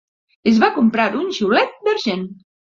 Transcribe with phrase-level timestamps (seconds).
[0.51, 2.29] Es va comprar un xiulet d'argent.